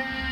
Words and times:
thank 0.00 0.24
you 0.24 0.29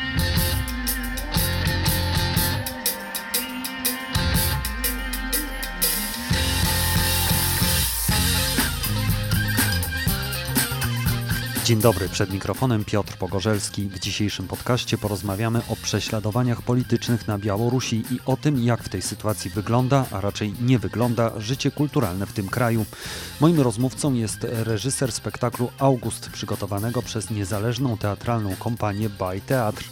Dzień 11.69 11.81
dobry, 11.81 12.09
przed 12.09 12.33
mikrofonem 12.33 12.85
Piotr 12.85 13.17
Pogorzelski. 13.17 13.89
W 13.89 13.99
dzisiejszym 13.99 14.47
podcaście 14.47 14.97
porozmawiamy 14.97 15.61
o 15.69 15.75
prześladowaniach 15.75 16.61
politycznych 16.61 17.27
na 17.27 17.37
Białorusi 17.37 18.03
i 18.11 18.19
o 18.25 18.37
tym, 18.37 18.63
jak 18.63 18.83
w 18.83 18.89
tej 18.89 19.01
sytuacji 19.01 19.51
wygląda, 19.51 20.05
a 20.11 20.21
raczej 20.21 20.53
nie 20.61 20.79
wygląda, 20.79 21.31
życie 21.37 21.71
kulturalne 21.71 22.25
w 22.25 22.33
tym 22.33 22.47
kraju. 22.47 22.85
Moim 23.39 23.61
rozmówcą 23.61 24.13
jest 24.13 24.47
reżyser 24.49 25.11
spektaklu 25.11 25.71
August, 25.79 26.29
przygotowanego 26.29 27.01
przez 27.01 27.29
niezależną 27.29 27.97
teatralną 27.97 28.55
kompanię 28.55 29.09
By 29.09 29.41
Teatr 29.41 29.83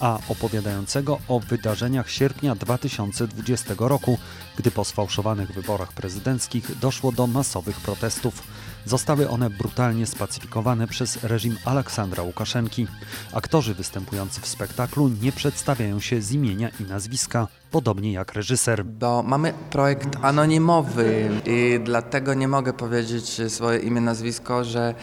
a 0.00 0.18
opowiadającego 0.28 1.18
o 1.28 1.40
wydarzeniach 1.40 2.10
sierpnia 2.10 2.54
2020 2.54 3.74
roku, 3.78 4.18
gdy 4.56 4.70
po 4.70 4.84
sfałszowanych 4.84 5.52
wyborach 5.52 5.92
prezydenckich 5.92 6.78
doszło 6.78 7.12
do 7.12 7.26
masowych 7.26 7.80
protestów. 7.80 8.42
Zostały 8.86 9.28
one 9.28 9.50
brutalnie 9.50 10.06
spacyfikowane 10.06 10.86
przez 10.86 11.24
reżim 11.24 11.56
Aleksandra 11.64 12.22
Łukaszenki. 12.22 12.86
Aktorzy 13.32 13.74
występujący 13.74 14.40
w 14.40 14.46
spektaklu 14.46 15.10
nie 15.22 15.32
przedstawiają 15.32 16.00
się 16.00 16.22
z 16.22 16.32
imienia 16.32 16.68
i 16.80 16.82
nazwiska, 16.82 17.48
podobnie 17.70 18.12
jak 18.12 18.32
reżyser. 18.32 18.84
Bo 18.84 19.22
mamy 19.22 19.54
projekt 19.70 20.08
anonimowy 20.22 21.30
i 21.46 21.80
dlatego 21.84 22.34
nie 22.34 22.48
mogę 22.48 22.72
powiedzieć 22.72 23.40
swoje 23.48 23.78
imię, 23.78 24.00
nazwisko, 24.00 24.64
że 24.64 24.94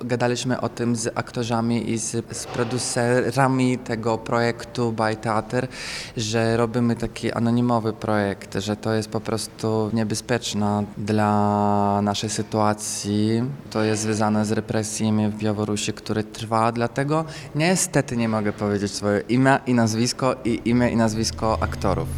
gadaliśmy 0.00 0.60
o 0.60 0.68
tym 0.68 0.96
z 0.96 1.06
aktorzami 1.14 1.90
i 1.90 1.98
z, 1.98 2.36
z 2.36 2.46
producerami 2.46 3.78
tego 3.78 4.18
projektu 4.18 4.92
By 4.92 5.16
Theater, 5.16 5.68
że 6.16 6.56
robimy 6.56 6.96
taki 6.96 7.32
anonimowy 7.32 7.92
projekt, 7.92 8.54
że 8.58 8.76
to 8.76 8.94
jest 8.94 9.08
po 9.08 9.20
prostu 9.20 9.90
niebezpieczne 9.92 10.84
dla 10.98 12.00
naszej 12.02 12.30
sytuacji. 12.30 13.15
To 13.70 13.84
jest 13.84 14.02
związane 14.02 14.44
z 14.44 14.52
represjami 14.52 15.28
w 15.28 15.36
Białorusi, 15.36 15.92
które 15.92 16.24
trwa, 16.24 16.72
dlatego 16.72 17.24
niestety 17.54 18.16
nie 18.16 18.28
mogę 18.28 18.52
powiedzieć 18.52 18.92
swoje 18.92 19.20
imię 19.20 19.58
i 19.66 19.74
nazwisko 19.74 20.36
i 20.44 20.60
imię 20.64 20.90
i 20.90 20.96
nazwisko 20.96 21.58
aktorów. 21.62 22.08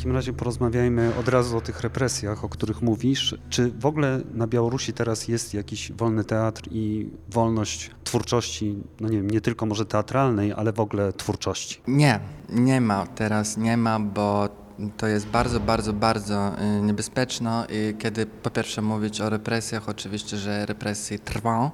Takim 0.00 0.12
razie 0.12 0.32
porozmawiajmy 0.32 1.12
od 1.20 1.28
razu 1.28 1.56
o 1.56 1.60
tych 1.60 1.80
represjach, 1.80 2.44
o 2.44 2.48
których 2.48 2.82
mówisz. 2.82 3.38
Czy 3.50 3.70
w 3.70 3.86
ogóle 3.86 4.20
na 4.34 4.46
Białorusi 4.46 4.92
teraz 4.92 5.28
jest 5.28 5.54
jakiś 5.54 5.92
wolny 5.92 6.24
teatr 6.24 6.62
i 6.70 7.10
wolność 7.28 7.90
twórczości, 8.04 8.82
no 9.00 9.08
nie 9.08 9.16
wiem, 9.16 9.30
nie 9.30 9.40
tylko 9.40 9.66
może 9.66 9.86
teatralnej, 9.86 10.52
ale 10.52 10.72
w 10.72 10.80
ogóle 10.80 11.12
twórczości? 11.12 11.80
Nie, 11.86 12.20
nie 12.48 12.80
ma 12.80 13.06
teraz, 13.06 13.56
nie 13.56 13.76
ma, 13.76 14.00
bo 14.00 14.48
to 14.96 15.06
jest 15.06 15.26
bardzo, 15.26 15.60
bardzo, 15.60 15.92
bardzo 15.92 16.52
y, 16.78 16.82
niebezpieczne, 16.82 17.66
kiedy 17.98 18.26
po 18.26 18.50
pierwsze 18.50 18.82
mówić 18.82 19.20
o 19.20 19.30
represjach, 19.30 19.88
oczywiście, 19.88 20.36
że 20.36 20.66
represje 20.66 21.18
trwają 21.18 21.70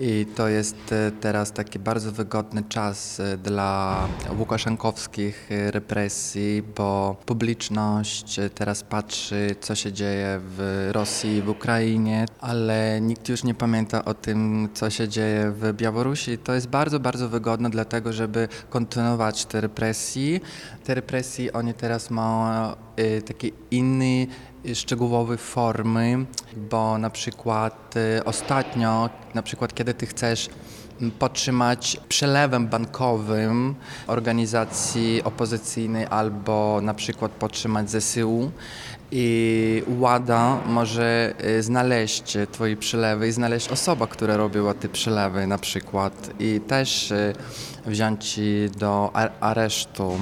i 0.00 0.26
to 0.34 0.48
jest 0.48 0.92
e, 0.92 1.12
teraz 1.20 1.52
taki 1.52 1.78
bardzo 1.78 2.12
wygodny 2.12 2.62
czas 2.68 3.20
e, 3.20 3.36
dla 3.36 4.00
łukaszenkowskich 4.38 5.48
e, 5.52 5.70
represji, 5.70 6.62
bo 6.76 7.16
publiczność 7.26 8.40
teraz 8.54 8.82
patrzy, 8.82 9.56
co 9.60 9.74
się 9.74 9.92
dzieje 9.92 10.40
w 10.42 10.88
Rosji, 10.92 11.42
w 11.42 11.48
Ukrainie, 11.48 12.26
ale 12.40 13.00
nikt 13.00 13.28
już 13.28 13.44
nie 13.44 13.54
pamięta 13.54 14.04
o 14.04 14.14
tym, 14.14 14.68
co 14.74 14.90
się 14.90 15.08
dzieje 15.08 15.50
w 15.50 15.72
Białorusi. 15.72 16.38
To 16.38 16.54
jest 16.54 16.68
bardzo, 16.68 17.00
bardzo 17.00 17.28
wygodne 17.28 17.70
dlatego, 17.70 18.12
żeby 18.12 18.48
kontynuować 18.70 19.46
te 19.46 19.60
represje. 19.60 20.40
Te 20.84 20.94
represje 20.94 21.52
oni 21.52 21.74
teraz 21.74 22.10
mają 22.10 22.76
taki 23.26 23.52
inny 23.70 24.26
szczegółowe 24.74 25.36
formy, 25.36 26.26
bo 26.56 26.98
na 26.98 27.10
przykład 27.10 27.94
ostatnio, 28.24 29.10
na 29.34 29.42
przykład 29.42 29.74
kiedy 29.74 29.85
ty 29.94 30.06
chcesz 30.06 30.48
podtrzymać 31.18 32.00
przelewem 32.08 32.68
bankowym 32.68 33.74
organizacji 34.06 35.22
opozycyjnej 35.22 36.06
albo 36.10 36.80
na 36.82 36.94
przykład 36.94 37.32
podtrzymać 37.32 37.90
ZSU 37.90 38.50
i 39.10 39.82
WADA 39.88 40.60
może 40.66 41.34
y, 41.44 41.62
znaleźć 41.62 42.36
twoje 42.52 42.76
przelewy 42.76 43.28
i 43.28 43.32
znaleźć 43.32 43.68
osobę, 43.68 44.06
która 44.10 44.36
robiła 44.36 44.74
te 44.74 44.88
przelewy 44.88 45.46
na 45.46 45.58
przykład 45.58 46.30
i 46.40 46.60
też 46.60 47.10
y, 47.10 47.32
wziąć 47.86 48.40
do 48.78 49.10
aresztu. 49.40 50.18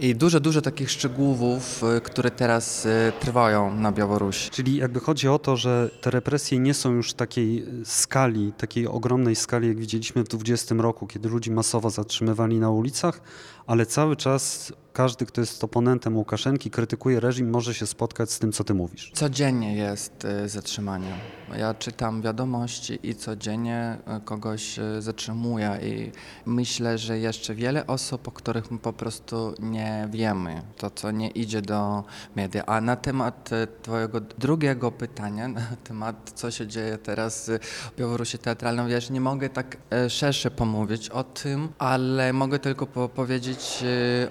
I 0.00 0.14
dużo, 0.14 0.40
dużo 0.40 0.62
takich 0.62 0.90
szczegółów, 0.90 1.82
y, 1.96 2.00
które 2.00 2.30
teraz 2.30 2.86
y, 2.86 3.12
trwają 3.20 3.74
na 3.74 3.92
Białorusi. 3.92 4.50
Czyli 4.50 4.76
jakby 4.76 5.00
chodzi 5.00 5.28
o 5.28 5.38
to, 5.38 5.56
że 5.56 5.90
te 6.00 6.10
represje 6.10 6.58
nie 6.58 6.74
są 6.74 6.92
już 6.92 7.14
takiej 7.14 7.62
y, 7.80 7.84
skali, 7.84 8.52
takiej 8.52 8.86
ogromnej 8.86 9.36
skali, 9.36 9.68
jak 9.68 9.78
widzieliśmy 9.78 10.24
w 10.24 10.28
20 10.28 10.74
roku, 10.74 11.06
kiedy 11.06 11.28
ludzi 11.28 11.50
masowo 11.50 11.90
zatrzymywali 11.90 12.58
na 12.58 12.70
ulicach, 12.70 13.20
ale 13.66 13.86
cały 13.86 14.16
czas 14.16 14.72
każdy, 14.96 15.26
kto 15.26 15.40
jest 15.40 15.64
oponentem 15.64 16.16
Łukaszenki, 16.16 16.70
krytykuje 16.70 17.20
reżim, 17.20 17.50
może 17.50 17.74
się 17.74 17.86
spotkać 17.86 18.30
z 18.30 18.38
tym, 18.38 18.52
co 18.52 18.64
ty 18.64 18.74
mówisz. 18.74 19.12
Codziennie 19.14 19.76
jest 19.76 20.24
y, 20.24 20.48
zatrzymanie. 20.48 21.12
Ja 21.58 21.74
czytam 21.74 22.22
wiadomości 22.22 22.98
i 23.02 23.14
codziennie 23.14 23.98
y, 24.18 24.20
kogoś 24.20 24.78
y, 24.78 25.02
zatrzymuję 25.02 25.78
i 25.82 26.12
myślę, 26.46 26.98
że 26.98 27.18
jeszcze 27.18 27.54
wiele 27.54 27.86
osób, 27.86 28.28
o 28.28 28.30
których 28.30 28.70
my 28.70 28.78
po 28.78 28.92
prostu 28.92 29.54
nie 29.58 30.08
wiemy, 30.10 30.62
to 30.76 30.90
co 30.90 31.10
nie 31.10 31.28
idzie 31.28 31.62
do 31.62 32.04
media. 32.36 32.66
A 32.66 32.80
na 32.80 32.96
temat 32.96 33.50
twojego 33.82 34.20
drugiego 34.20 34.92
pytania, 34.92 35.48
na 35.58 35.66
temat 35.84 36.32
co 36.34 36.50
się 36.50 36.66
dzieje 36.66 36.98
teraz 36.98 37.50
w 37.94 37.98
Białorusi 37.98 38.38
teatralnej, 38.38 38.88
wiesz, 38.88 39.10
nie 39.10 39.20
mogę 39.20 39.48
tak 39.48 39.76
szersze 40.08 40.50
pomówić 40.50 41.10
o 41.10 41.24
tym, 41.24 41.68
ale 41.78 42.32
mogę 42.32 42.58
tylko 42.58 42.86
powiedzieć 42.86 43.55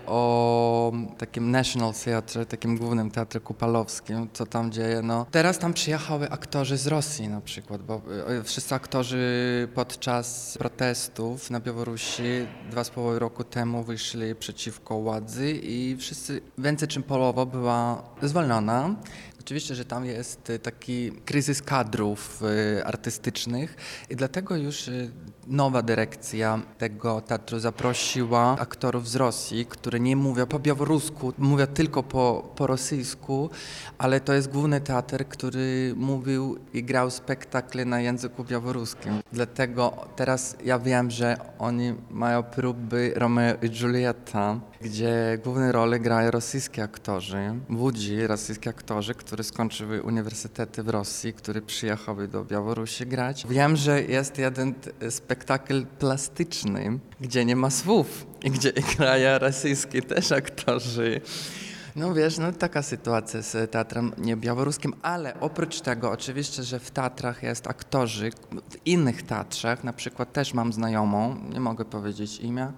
o 0.05 0.91
takim 1.17 1.51
National 1.51 1.93
Theatre, 1.93 2.45
takim 2.45 2.77
głównym 2.77 3.11
teatrze 3.11 3.39
kupalowskim, 3.39 4.27
co 4.33 4.45
tam 4.45 4.71
dzieje. 4.71 5.01
No, 5.01 5.25
teraz 5.31 5.59
tam 5.59 5.73
przyjechały 5.73 6.29
aktorzy 6.29 6.77
z 6.77 6.87
Rosji 6.87 7.27
na 7.27 7.41
przykład, 7.41 7.81
bo 7.81 8.01
e, 8.39 8.43
wszyscy 8.43 8.75
aktorzy 8.75 9.67
podczas 9.75 10.57
protestów 10.57 11.49
na 11.49 11.59
Białorusi 11.59 12.47
dwa 12.71 12.83
z 12.83 12.89
połowy 12.89 13.19
roku 13.19 13.43
temu 13.43 13.83
wyszli 13.83 14.35
przeciwko 14.35 15.01
władzy 15.01 15.51
i 15.63 15.97
wszyscy, 15.99 16.41
więcej 16.57 16.87
czym 16.87 17.03
połowa 17.03 17.45
była 17.45 18.03
zwolniona. 18.21 18.95
Oczywiście, 19.45 19.75
że 19.75 19.85
tam 19.85 20.05
jest 20.05 20.51
taki 20.63 21.11
kryzys 21.25 21.61
kadrów 21.61 22.41
e, 22.77 22.85
artystycznych 22.85 23.75
i 24.09 24.15
dlatego 24.15 24.55
już 24.55 24.87
e, 24.87 24.91
nowa 25.47 25.81
dyrekcja 25.81 26.61
tego 26.77 27.21
teatru 27.21 27.59
zaprosiła 27.59 28.57
aktorów 28.59 29.09
z 29.09 29.15
Rosji, 29.15 29.65
którzy 29.65 29.99
nie 29.99 30.15
mówią 30.15 30.45
po 30.45 30.59
białorusku, 30.59 31.33
mówią 31.37 31.67
tylko 31.67 32.03
po, 32.03 32.51
po 32.55 32.67
rosyjsku, 32.67 33.49
ale 33.97 34.19
to 34.19 34.33
jest 34.33 34.51
główny 34.51 34.81
teatr, 34.81 35.25
który 35.29 35.93
mówił 35.97 36.59
i 36.73 36.83
grał 36.83 37.11
spektakle 37.11 37.85
na 37.85 38.01
języku 38.01 38.43
białoruskim. 38.43 39.13
Dlatego 39.33 40.07
teraz 40.15 40.55
ja 40.63 40.79
wiem, 40.79 41.11
że 41.11 41.37
oni 41.59 41.93
mają 42.09 42.43
próby 42.43 43.13
Romeo 43.15 43.55
i 43.61 43.81
Julieta, 43.81 44.59
gdzie 44.81 45.39
główne 45.43 45.71
role 45.71 45.99
grają 45.99 46.31
rosyjskie 46.31 46.83
aktorzy, 46.83 47.53
młodzi 47.69 48.27
rosyjskie 48.27 48.69
aktorzy, 48.69 49.15
którzy 49.15 49.43
skończyli 49.43 49.99
uniwersytety 49.99 50.83
w 50.83 50.89
Rosji, 50.89 51.33
którzy 51.33 51.61
przyjechały 51.61 52.27
do 52.27 52.45
Białorusi 52.45 53.05
grać. 53.05 53.45
Wiem, 53.49 53.75
że 53.75 54.01
jest 54.01 54.37
jeden 54.37 54.73
spektakl 55.09 55.85
plastyczny, 55.99 56.99
gdzie 57.21 57.45
nie 57.45 57.55
ma 57.55 57.69
słów 57.69 58.27
i 58.43 58.51
gdzie 58.51 58.73
grają 58.97 59.39
rosyjskie 59.39 60.01
też 60.01 60.31
aktorzy. 60.31 61.21
No 61.95 62.13
wiesz, 62.13 62.37
no 62.37 62.51
taka 62.51 62.81
sytuacja 62.81 63.41
z 63.41 63.71
teatrem 63.71 64.11
nie 64.17 64.37
białoruskim, 64.37 64.93
ale 65.01 65.39
oprócz 65.39 65.81
tego 65.81 66.11
oczywiście, 66.11 66.63
że 66.63 66.79
w 66.79 66.91
teatrach 66.91 67.43
jest 67.43 67.67
aktorzy, 67.67 68.31
w 68.69 68.87
innych 68.87 69.23
teatrzach, 69.23 69.83
na 69.83 69.93
przykład 69.93 70.33
też 70.33 70.53
mam 70.53 70.73
znajomą, 70.73 71.35
nie 71.53 71.59
mogę 71.59 71.85
powiedzieć 71.85 72.39
imię, 72.39 72.71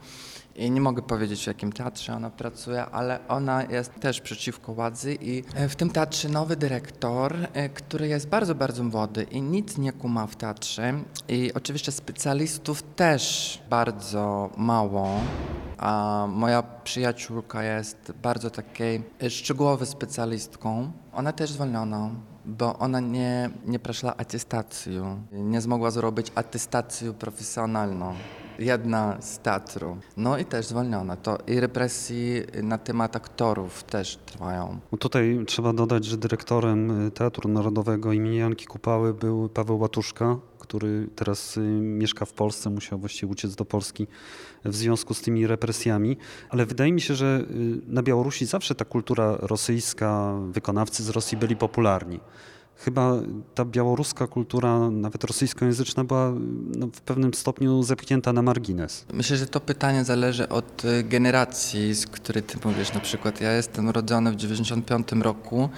i 0.57 0.71
nie 0.71 0.81
mogę 0.81 1.01
powiedzieć, 1.01 1.43
w 1.43 1.47
jakim 1.47 1.71
teatrze 1.71 2.13
ona 2.13 2.29
pracuje, 2.29 2.85
ale 2.85 3.27
ona 3.27 3.63
jest 3.63 3.93
też 3.99 4.21
przeciwko 4.21 4.73
władzy 4.73 5.17
i 5.21 5.43
e, 5.55 5.69
w 5.69 5.75
tym 5.75 5.89
teatrze 5.89 6.29
nowy 6.29 6.55
dyrektor, 6.55 7.35
e, 7.53 7.69
który 7.69 8.07
jest 8.07 8.27
bardzo, 8.27 8.55
bardzo 8.55 8.83
młody 8.83 9.23
i 9.23 9.41
nic 9.41 9.77
nie 9.77 9.93
kuma 9.93 10.27
w 10.27 10.35
teatrze. 10.35 10.93
I 11.27 11.53
oczywiście 11.53 11.91
specjalistów 11.91 12.83
też 12.95 13.59
bardzo 13.69 14.49
mało. 14.57 15.09
A 15.77 16.25
moja 16.29 16.63
przyjaciółka 16.63 17.63
jest 17.63 18.11
bardzo 18.23 18.49
takiej 18.49 19.03
szczegółowej 19.29 19.87
specjalistką. 19.87 20.91
Ona 21.13 21.33
też 21.33 21.51
zwolniona, 21.51 22.09
bo 22.45 22.77
ona 22.77 22.99
nie, 22.99 23.49
nie 23.65 23.79
przeszła 23.79 24.17
atestacji, 24.17 24.99
nie 25.31 25.61
zmogła 25.61 25.91
zrobić 25.91 26.31
atestację 26.35 27.13
profesjonalną 27.13 28.15
jedna 28.59 29.21
z 29.21 29.39
teatru. 29.39 29.97
No 30.17 30.37
i 30.37 30.45
też 30.45 30.65
zwolniona. 30.65 31.15
To 31.15 31.37
i 31.47 31.59
represji 31.59 32.41
na 32.63 32.77
temat 32.77 33.15
aktorów 33.15 33.83
też 33.83 34.19
trwają. 34.25 34.79
No 34.91 34.97
tutaj 34.97 35.43
trzeba 35.47 35.73
dodać, 35.73 36.05
że 36.05 36.17
dyrektorem 36.17 37.11
Teatru 37.11 37.49
Narodowego 37.49 38.13
imienia 38.13 38.39
Janki 38.39 38.65
Kupały 38.65 39.13
był 39.13 39.49
Paweł 39.49 39.79
Łatuszka, 39.79 40.37
który 40.59 41.07
teraz 41.15 41.57
y, 41.57 41.61
mieszka 41.81 42.25
w 42.25 42.33
Polsce, 42.33 42.69
musiał 42.69 42.99
właściwie 42.99 43.31
uciec 43.31 43.55
do 43.55 43.65
Polski 43.65 44.07
w 44.65 44.75
związku 44.75 45.13
z 45.13 45.21
tymi 45.21 45.47
represjami. 45.47 46.17
Ale 46.49 46.65
wydaje 46.65 46.93
mi 46.93 47.01
się, 47.01 47.15
że 47.15 47.45
y, 47.51 47.81
na 47.87 48.03
Białorusi 48.03 48.45
zawsze 48.45 48.75
ta 48.75 48.85
kultura 48.85 49.37
rosyjska, 49.39 50.33
wykonawcy 50.51 51.03
z 51.03 51.09
Rosji 51.09 51.37
byli 51.37 51.55
popularni 51.55 52.19
chyba 52.77 53.13
ta 53.55 53.65
białoruska 53.65 54.27
kultura, 54.27 54.89
nawet 54.91 55.23
rosyjskojęzyczna, 55.23 56.03
była 56.03 56.33
no, 56.75 56.87
w 56.87 57.01
pewnym 57.01 57.33
stopniu 57.33 57.83
zepchnięta 57.83 58.33
na 58.33 58.41
margines. 58.41 59.05
Myślę, 59.13 59.37
że 59.37 59.47
to 59.47 59.59
pytanie 59.59 60.03
zależy 60.03 60.49
od 60.49 60.85
y, 60.85 61.03
generacji, 61.03 61.93
z 61.93 62.05
której 62.05 62.43
ty 62.43 62.57
mówisz. 62.65 62.93
Na 62.93 62.99
przykład 62.99 63.41
ja 63.41 63.51
jestem 63.51 63.89
rodzony 63.89 64.31
w 64.31 64.35
95 64.35 65.11
roku 65.11 65.69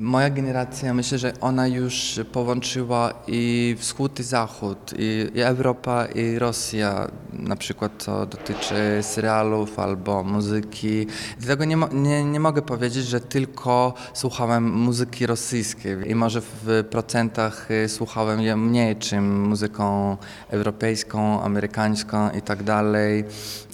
Moja 0.00 0.30
generacja, 0.30 0.94
myślę, 0.94 1.18
że 1.18 1.32
ona 1.40 1.66
już 1.66 2.20
połączyła 2.32 3.12
i 3.26 3.76
wschód 3.78 4.20
i 4.20 4.22
zachód, 4.22 4.94
i, 4.98 5.30
i 5.34 5.40
Europa 5.40 6.06
i 6.06 6.38
Rosja, 6.38 7.10
na 7.32 7.56
przykład 7.56 7.92
co 7.98 8.26
dotyczy 8.26 8.74
serialów 9.02 9.78
albo 9.78 10.24
muzyki. 10.24 11.06
Dlatego 11.38 11.64
nie, 11.64 11.76
nie, 11.92 12.24
nie 12.24 12.40
mogę 12.40 12.62
powiedzieć, 12.62 13.06
że 13.06 13.20
tylko 13.20 13.94
słuchałem 14.14 14.70
muzyki 14.72 15.26
rosyjskiej 15.26 16.10
i 16.10 16.14
może 16.14 16.37
w 16.40 16.84
procentach 16.90 17.70
y, 17.70 17.88
słuchałem 17.88 18.40
je 18.40 18.56
mniej, 18.56 18.96
czym 18.96 19.48
muzyką 19.48 20.16
europejską, 20.48 21.42
amerykańską 21.42 22.30
i 22.30 22.42
tak 22.42 22.62
dalej. 22.62 23.24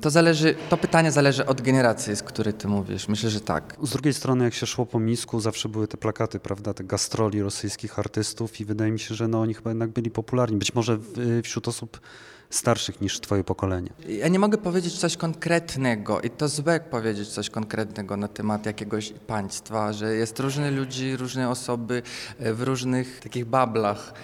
To 0.00 0.10
zależy, 0.10 0.54
to 0.68 0.76
pytanie 0.76 1.12
zależy 1.12 1.46
od 1.46 1.60
generacji, 1.60 2.16
z 2.16 2.22
której 2.22 2.54
ty 2.54 2.68
mówisz. 2.68 3.08
Myślę, 3.08 3.30
że 3.30 3.40
tak. 3.40 3.76
Z 3.82 3.90
drugiej 3.90 4.14
strony, 4.14 4.44
jak 4.44 4.54
się 4.54 4.66
szło 4.66 4.86
po 4.86 5.00
Misku, 5.00 5.40
zawsze 5.40 5.68
były 5.68 5.88
te 5.88 5.96
plakaty, 5.96 6.40
prawda, 6.40 6.74
te 6.74 6.84
gastroli 6.84 7.42
rosyjskich 7.42 7.98
artystów 7.98 8.60
i 8.60 8.64
wydaje 8.64 8.92
mi 8.92 9.00
się, 9.00 9.14
że 9.14 9.28
no, 9.28 9.40
oni 9.40 9.54
chyba 9.54 9.70
jednak 9.70 9.90
byli 9.90 10.10
popularni. 10.10 10.56
Być 10.56 10.74
może 10.74 10.98
wśród 11.42 11.68
osób 11.68 12.00
starszych 12.50 13.00
niż 13.00 13.20
twoje 13.20 13.44
pokolenie. 13.44 13.90
Ja 14.08 14.28
nie 14.28 14.38
mogę 14.38 14.58
powiedzieć 14.58 14.98
coś 14.98 15.16
konkretnego 15.16 16.20
i 16.20 16.30
to 16.30 16.48
złe 16.48 16.80
powiedzieć 16.80 17.28
coś 17.28 17.50
konkretnego 17.50 18.16
na 18.16 18.28
temat 18.28 18.66
jakiegoś 18.66 19.12
państwa, 19.26 19.92
że 19.92 20.14
jest 20.14 20.40
różne 20.40 20.70
ludzi, 20.70 21.16
różne 21.16 21.50
osoby 21.50 22.02
e, 22.38 22.54
w 22.54 22.62
różnych 22.62 23.20
takich 23.20 23.44
bablach. 23.44 24.14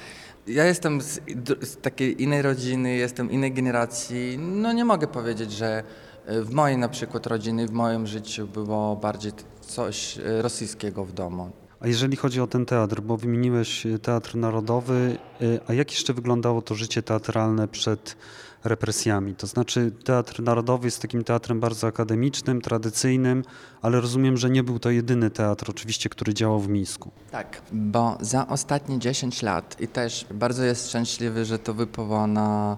Ja 0.47 0.65
jestem 0.65 1.01
z, 1.01 1.21
z, 1.61 1.77
takiej 1.77 2.23
innej 2.23 2.43
rodziny, 2.43 2.97
jestem 2.97 3.31
innej 3.31 3.53
generacji. 3.53 4.39
No 4.39 4.73
nie 4.73 4.85
mogę 4.85 5.07
powiedzieć, 5.07 5.53
że 5.53 5.83
e, 6.27 6.43
w 6.43 6.51
mojej 6.51 6.79
na 6.79 6.89
przykład 6.89 7.27
rodziny, 7.27 7.67
w 7.67 7.73
moim 7.73 8.07
życiu 8.07 8.47
było 8.47 8.97
bardziej 8.97 9.33
coś 9.61 10.19
e, 10.19 10.43
rosyjskiego 10.43 11.05
w 11.05 11.13
domu. 11.13 11.51
A 11.81 11.87
jeżeli 11.87 12.17
chodzi 12.17 12.41
o 12.41 12.47
ten 12.47 12.67
teatr, 12.67 13.01
bo 13.01 13.17
wymieniłeś 13.17 13.87
e, 13.87 13.99
Teatr 13.99 14.37
Narodowy, 14.37 15.19
a 15.67 15.75
jak 15.75 15.91
jeszcze 15.91 16.15
wyglądało 16.15 16.63
to 16.63 16.75
życie 16.75 17.03
teatralne 17.03 17.69
przed 17.69 18.17
represjami. 18.65 19.35
To 19.35 19.47
znaczy 19.47 19.93
Teatr 20.05 20.43
Narodowy 20.43 20.87
jest 20.87 21.03
takim 21.03 21.25
teatrem 21.25 21.61
bardzo 21.61 21.87
akademicznym, 21.87 22.61
tradycyjnym, 22.61 23.45
ale 23.83 24.01
rozumiem, 24.01 24.37
że 24.37 24.51
nie 24.51 24.63
był 24.63 24.79
to 24.79 24.91
jedyny 24.91 25.31
teatr 25.31 25.71
oczywiście, 25.71 26.09
który 26.09 26.35
działał 26.35 26.61
w 26.61 26.69
Mińsku. 26.69 27.11
Tak, 27.31 27.63
bo 27.73 28.19
za 28.21 28.49
ostatnie 28.49 28.99
10 28.99 29.43
lat 29.43 29.81
i 29.81 29.89
też 29.89 30.27
bardzo 30.35 30.65
jest 30.65 30.89
szczęśliwy, 30.89 31.45
że 31.45 31.59
to 31.59 31.75
wypływa 31.75 32.27
na 32.27 32.77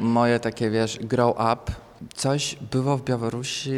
moje 0.00 0.40
takie, 0.40 0.70
wiesz, 0.70 0.98
grow 1.02 1.36
up. 1.36 1.72
Coś 2.14 2.56
było 2.72 2.96
w 2.96 3.04
Białorusi 3.04 3.70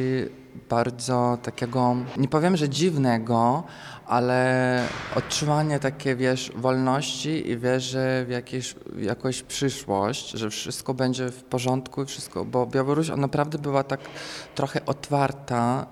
bardzo 0.69 1.39
takiego, 1.43 1.97
nie 2.17 2.29
powiem, 2.29 2.57
że 2.57 2.69
dziwnego, 2.69 3.65
ale 4.07 4.83
odczuwanie 5.17 5.79
takie, 5.79 6.17
wiesz, 6.17 6.53
wolności 6.57 7.51
i 7.51 7.59
wierzę 7.59 8.25
w, 8.27 8.31
jakieś, 8.31 8.75
w 8.75 9.03
jakąś 9.03 9.43
przyszłość, 9.43 10.31
że 10.31 10.51
wszystko 10.51 10.95
będzie 10.95 11.29
w 11.31 11.45
porządku 11.45 12.03
i 12.03 12.07
wszystko, 12.07 12.45
bo 12.45 12.67
Białoruś 12.67 13.11
on 13.11 13.21
naprawdę 13.21 13.59
była 13.59 13.85
tak 13.85 14.01
trochę 14.55 14.87
otwarta 14.87 15.87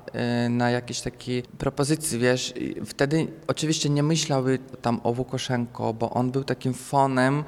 y, 0.47 0.49
na 0.49 0.71
jakieś 0.71 1.01
takie 1.01 1.43
propozycje, 1.59 2.19
wiesz, 2.19 2.55
I 2.57 2.85
wtedy 2.87 3.27
oczywiście 3.47 3.91
nie 3.91 4.03
myślały 4.03 4.59
tam 4.83 5.01
o 5.05 5.11
Łukaszenko, 5.11 5.95
bo 5.95 6.11
on 6.11 6.31
był 6.31 6.45
takim 6.45 6.75
fonem 6.75 7.45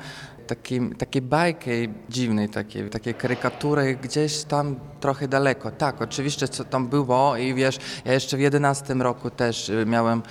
takiej, 0.47 0.91
takiej 0.99 1.23
bajki 1.23 1.71
dziwnej, 2.09 2.49
takiej, 2.49 2.91
takiej 2.91 3.15
karykatury 3.15 3.99
gdzieś 4.03 4.45
tam 4.45 4.77
trochę 5.01 5.29
daleko. 5.29 5.71
Tak, 5.71 6.03
oczywiście 6.03 6.49
co 6.49 6.65
tam 6.65 6.89
było 6.89 7.37
i 7.37 7.55
wiesz, 7.55 7.79
ja 8.05 8.13
jeszcze 8.13 8.37
w 8.37 8.41
11 8.41 8.95
roku 8.95 9.31
też 9.31 9.69
y, 9.69 9.87
miałem 9.87 10.23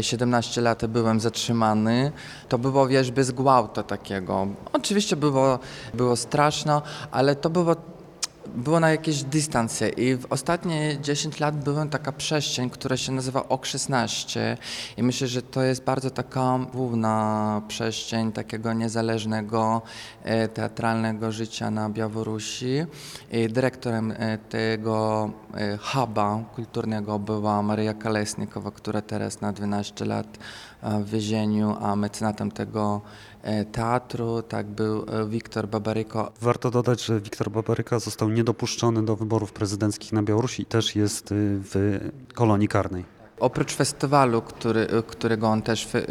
17 0.00 0.60
y, 0.60 0.64
lat, 0.64 0.86
byłem 0.86 1.20
zatrzymany. 1.20 2.12
To 2.48 2.58
było, 2.58 2.86
wiesz, 2.86 3.10
bez 3.10 3.30
gwałtu 3.30 3.82
takiego. 3.82 4.46
Oczywiście 4.72 5.16
było, 5.16 5.58
było 5.94 6.16
straszno, 6.16 6.82
ale 7.10 7.36
to 7.36 7.50
było 7.50 7.76
było 8.54 8.80
na 8.80 8.90
jakieś 8.90 9.22
dystansje 9.22 9.88
i 9.88 10.16
w 10.16 10.26
ostatnie 10.30 10.98
10 11.00 11.40
lat 11.40 11.64
była 11.64 11.86
taka 11.86 12.12
przestrzeń, 12.12 12.70
która 12.70 12.96
się 12.96 13.12
nazywa 13.12 13.48
OK 13.48 13.66
16 13.66 14.56
i 14.96 15.02
myślę, 15.02 15.28
że 15.28 15.42
to 15.42 15.62
jest 15.62 15.84
bardzo 15.84 16.10
taka 16.10 16.58
główna 16.72 17.62
przestrzeń 17.68 18.32
takiego 18.32 18.72
niezależnego 18.72 19.82
e, 20.22 20.48
teatralnego 20.48 21.32
życia 21.32 21.70
na 21.70 21.90
Białorusi. 21.90 22.84
I 23.32 23.48
dyrektorem 23.48 24.14
e, 24.18 24.38
tego 24.38 25.30
e, 25.54 25.76
huba 25.76 26.44
kulturnego 26.54 27.18
była 27.18 27.62
Maria 27.62 27.94
Kalesnikowa, 27.94 28.70
która 28.70 29.02
teraz 29.02 29.40
na 29.40 29.52
12 29.52 30.04
lat 30.04 30.38
w 30.82 31.10
więzieniu, 31.10 31.76
a 31.80 31.96
mecenatem 31.96 32.50
tego 32.50 33.00
teatru, 33.72 34.42
tak 34.42 34.66
był 34.66 35.06
e, 35.08 35.28
Wiktor 35.28 35.68
Babaryko. 35.68 36.32
Warto 36.40 36.70
dodać, 36.70 37.04
że 37.04 37.20
Wiktor 37.20 37.50
Babaryka 37.50 37.98
został 37.98 38.28
niedopuszczony 38.28 39.04
do 39.04 39.16
wyborów 39.16 39.52
prezydenckich 39.52 40.12
na 40.12 40.22
Białorusi 40.22 40.62
i 40.62 40.66
też 40.66 40.96
jest 40.96 41.32
y, 41.32 41.34
w 41.72 42.00
kolonii 42.34 42.68
karnej. 42.68 43.04
Oprócz 43.40 43.74
festiwalu, 43.74 44.42
który, 44.42 44.80
y, 44.80 45.02
którego 45.02 45.48
on 45.48 45.62
też 45.62 45.94
y, 45.94 46.06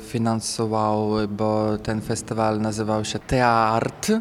finansował, 0.00 1.10
bo 1.28 1.78
ten 1.78 2.00
festiwal 2.00 2.60
nazywał 2.60 3.04
się 3.04 3.18
Teart 3.18 4.12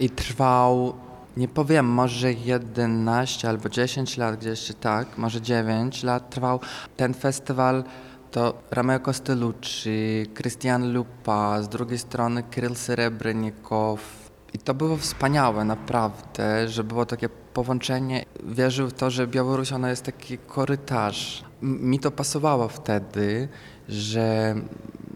i 0.00 0.10
trwał, 0.10 0.94
nie 1.36 1.48
powiem, 1.48 1.86
może 1.86 2.32
11 2.32 3.48
albo 3.48 3.68
10 3.68 4.16
lat, 4.16 4.36
gdzieś 4.36 4.72
tak, 4.80 5.18
może 5.18 5.40
9 5.40 6.02
lat 6.02 6.30
trwał. 6.30 6.60
Ten 6.96 7.14
festiwal 7.14 7.84
to 8.30 8.54
Romeo 8.70 9.00
Costellucci, 9.00 10.26
Christian 10.34 10.92
Lupa, 10.92 11.62
z 11.62 11.68
drugiej 11.68 11.98
strony 11.98 12.42
Kryl 12.42 12.74
Serebrenikow. 12.74 14.30
I 14.54 14.58
to 14.58 14.74
było 14.74 14.96
wspaniałe 14.96 15.64
naprawdę, 15.64 16.68
że 16.68 16.84
było 16.84 17.06
takie 17.06 17.28
połączenie. 17.28 18.24
Wierzył 18.44 18.88
w 18.88 18.92
to, 18.92 19.10
że 19.10 19.26
Białoruś 19.26 19.72
ona 19.72 19.90
jest 19.90 20.02
taki 20.02 20.38
korytarz. 20.38 21.44
Mi 21.62 21.98
to 21.98 22.10
pasowało 22.10 22.68
wtedy, 22.68 23.48
że 23.88 24.54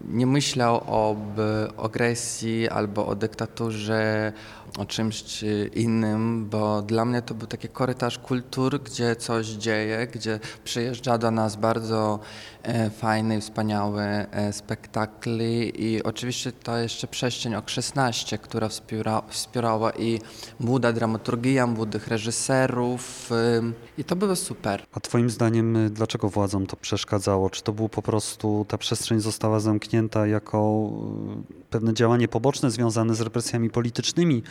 nie 0.09 0.27
myślał 0.27 0.75
o 0.75 1.15
agresji 1.83 2.69
albo 2.69 3.07
o 3.07 3.15
dyktaturze, 3.15 4.33
o 4.77 4.85
czymś 4.85 5.43
innym, 5.75 6.49
bo 6.49 6.81
dla 6.81 7.05
mnie 7.05 7.21
to 7.21 7.33
był 7.33 7.47
taki 7.47 7.69
korytarz 7.69 8.19
kultur, 8.19 8.83
gdzie 8.83 9.15
coś 9.15 9.47
dzieje, 9.47 10.07
gdzie 10.07 10.39
przyjeżdża 10.63 11.17
do 11.17 11.31
nas 11.31 11.55
bardzo 11.55 12.19
e, 12.63 12.89
fajny, 12.89 13.41
wspaniały 13.41 14.01
e, 14.01 14.53
spektakli 14.53 15.83
i 15.83 16.03
oczywiście 16.03 16.51
to 16.51 16.77
jeszcze 16.77 17.07
przestrzeń 17.07 17.55
o 17.55 17.61
16, 17.65 18.37
która 18.37 18.69
wspiera, 18.69 19.21
wspierała 19.29 19.91
i 19.91 20.19
młoda 20.59 20.93
dramaturgia, 20.93 21.67
młodych 21.67 22.07
reżyserów 22.07 23.31
e, 23.31 23.61
i 23.97 24.03
to 24.03 24.15
było 24.15 24.35
super. 24.35 24.83
A 24.93 24.99
twoim 24.99 25.29
zdaniem 25.29 25.89
dlaczego 25.91 26.29
władzom 26.29 26.67
to 26.67 26.77
przeszkadzało? 26.77 27.49
Czy 27.49 27.63
to 27.63 27.73
było 27.73 27.89
po 27.89 28.01
prostu, 28.01 28.65
ta 28.67 28.77
przestrzeń 28.77 29.19
została 29.19 29.59
zamknięta 29.59 30.27
jako 30.27 30.89
pewne 31.69 31.93
działanie 31.93 32.27
poboczne 32.27 32.71
związane 32.71 33.15
z 33.15 33.21
represjami 33.21 33.69
politycznymi, 33.69 34.43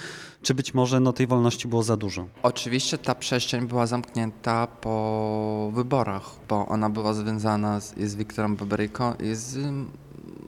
czy 0.42 0.54
być 0.54 0.74
może 0.74 1.00
no, 1.00 1.12
tej 1.12 1.26
wolności 1.26 1.68
było 1.68 1.82
za 1.82 1.96
dużo? 1.96 2.26
Oczywiście 2.42 2.98
ta 2.98 3.14
przestrzeń 3.14 3.66
była 3.66 3.86
zamknięta 3.86 4.66
po 4.66 5.70
wyborach, 5.74 6.30
bo 6.48 6.66
ona 6.66 6.90
była 6.90 7.14
związana 7.14 7.80
z, 7.80 7.94
z 7.98 8.14
Wiktorem 8.14 8.56
Baberyką 8.56 9.14
i 9.14 9.34
z 9.34 9.58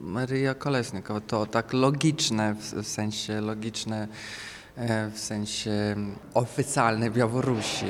Maria 0.01 0.53
Kolesnik. 0.53 1.07
To 1.27 1.45
tak 1.45 1.73
logiczne, 1.73 2.55
w, 2.55 2.73
w 2.83 2.87
sensie 2.87 3.41
logiczne 3.41 4.07
e, 4.75 5.11
w 5.11 5.19
sensie 5.19 5.95
oficjalnej 6.33 7.11
Białorusi. 7.11 7.85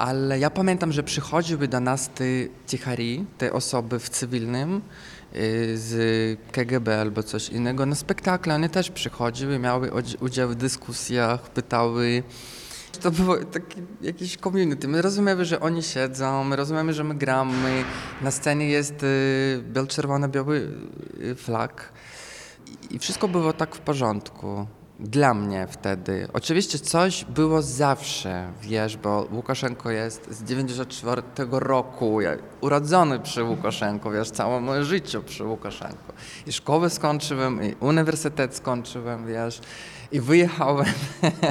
Ale 0.00 0.38
ja 0.38 0.50
pamiętam, 0.50 0.92
że 0.92 1.02
przychodziły 1.02 1.68
do 1.68 1.80
nas 1.80 2.08
te 2.08 2.24
cichari, 2.66 3.24
te 3.38 3.52
osoby 3.52 3.98
w 3.98 4.08
cywilnym 4.08 4.76
y, 4.76 5.78
z 5.78 6.38
KGB 6.52 7.00
albo 7.00 7.22
coś 7.22 7.48
innego 7.48 7.86
na 7.86 7.94
spektakle. 7.94 8.54
One 8.54 8.68
też 8.68 8.90
przychodziły, 8.90 9.58
miały 9.58 9.90
udział 10.20 10.48
w 10.48 10.54
dyskusjach, 10.54 11.50
pytały. 11.50 12.22
To 13.00 13.10
było 13.10 13.36
taki 13.36 13.82
jakiś 14.02 14.36
community. 14.36 14.88
My 14.88 15.02
rozumiemy, 15.02 15.44
że 15.44 15.60
oni 15.60 15.82
siedzą, 15.82 16.44
my 16.44 16.56
rozumiemy, 16.56 16.92
że 16.92 17.04
my 17.04 17.14
gramy. 17.14 17.84
Na 18.22 18.30
scenie 18.30 18.68
jest 18.68 19.02
y, 19.02 19.64
biel-czerwony-biały 19.72 20.68
y, 21.20 21.34
flag. 21.34 21.92
I 22.90 22.98
wszystko 22.98 23.28
było 23.28 23.52
tak 23.52 23.74
w 23.76 23.80
porządku 23.80 24.66
dla 25.00 25.34
mnie 25.34 25.66
wtedy. 25.70 26.28
Oczywiście 26.32 26.78
coś 26.78 27.24
było 27.24 27.62
zawsze, 27.62 28.52
wiesz, 28.62 28.96
bo 28.96 29.28
Łukaszenko 29.32 29.90
jest 29.90 30.34
z 30.34 30.42
94 30.42 31.22
roku, 31.50 32.20
ja 32.20 32.30
urodzony 32.60 33.20
przy 33.20 33.42
Łukaszenko, 33.44 34.10
wiesz, 34.10 34.30
całe 34.30 34.60
moje 34.60 34.84
życie 34.84 35.20
przy 35.20 35.44
Łukaszenko. 35.44 36.12
I 36.46 36.52
szkołę 36.52 36.90
skończyłem, 36.90 37.62
i 37.62 37.74
uniwersytet 37.80 38.54
skończyłem, 38.54 39.26
wiesz, 39.26 39.60
i 40.12 40.20
wyjechałem 40.20 40.86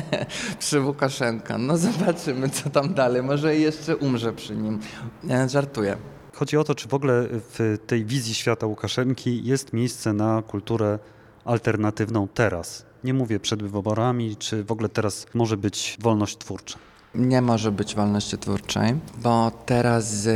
przy 0.59 0.81
Łukaszenka. 0.81 1.57
No 1.57 1.77
zobaczymy, 1.77 2.49
co 2.49 2.69
tam 2.69 2.93
dalej, 2.93 3.23
może 3.23 3.55
jeszcze 3.55 3.97
umrze 3.97 4.33
przy 4.33 4.55
nim. 4.55 4.79
Ja 5.23 5.47
żartuję. 5.47 5.97
Chodzi 6.33 6.57
o 6.57 6.63
to, 6.63 6.75
czy 6.75 6.87
w 6.87 6.93
ogóle 6.93 7.27
w 7.31 7.77
tej 7.87 8.05
wizji 8.05 8.33
świata 8.33 8.67
Łukaszenki 8.67 9.45
jest 9.45 9.73
miejsce 9.73 10.13
na 10.13 10.41
kulturę 10.41 10.99
alternatywną 11.45 12.27
teraz, 12.27 12.85
nie 13.03 13.13
mówię 13.13 13.39
przed 13.39 13.63
wyborami, 13.63 14.35
czy 14.35 14.63
w 14.63 14.71
ogóle 14.71 14.89
teraz 14.89 15.25
może 15.33 15.57
być 15.57 15.97
wolność 16.01 16.37
twórcza? 16.37 16.79
Nie 17.15 17.41
może 17.41 17.71
być 17.71 17.95
wolności 17.95 18.37
twórczej, 18.37 18.95
bo 19.17 19.51
teraz 19.65 20.27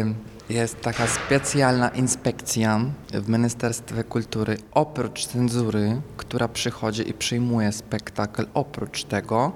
jest 0.50 0.82
taka 0.82 1.08
specjalna 1.08 1.90
inspekcja 1.90 2.82
w 3.14 3.30
Ministerstwie 3.30 4.04
Kultury, 4.04 4.58
oprócz 4.72 5.26
cenzury, 5.26 6.02
która 6.18 6.48
przychodzi 6.48 7.10
i 7.10 7.14
przyjmuje 7.14 7.72
spektakl, 7.72 8.46
oprócz 8.54 9.04
tego, 9.04 9.52